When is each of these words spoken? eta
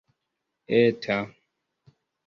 eta 0.79 1.19